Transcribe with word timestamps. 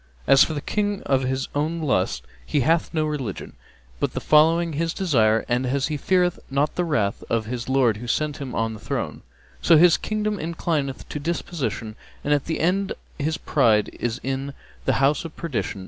As 0.25 0.43
for 0.43 0.55
the 0.55 0.61
King 0.61 1.03
of 1.03 1.21
his 1.25 1.47
own 1.53 1.79
lusts, 1.79 2.25
he 2.43 2.61
hath 2.61 2.91
no 2.91 3.05
religion 3.05 3.53
but 3.99 4.13
the 4.13 4.19
following 4.19 4.73
his 4.73 4.95
desire 4.95 5.45
and, 5.47 5.63
as 5.67 5.89
he 5.89 5.95
feareth 5.95 6.39
not 6.49 6.73
the 6.73 6.83
wrath 6.83 7.23
of 7.29 7.45
his 7.45 7.69
Lord 7.69 7.97
who 7.97 8.07
set 8.07 8.37
him 8.37 8.55
on 8.55 8.73
the 8.73 8.79
throne, 8.79 9.21
so 9.61 9.77
his 9.77 9.97
Kingdom 9.97 10.39
inclineth 10.39 11.07
to 11.09 11.19
deposition 11.19 11.95
and 12.23 12.43
the 12.45 12.61
end 12.61 12.89
of 12.93 12.97
his 13.19 13.37
pride 13.37 13.89
is 13.99 14.19
in 14.23 14.55
the 14.85 14.93
house 14.93 15.23
of 15.23 15.35
perdition. 15.35 15.79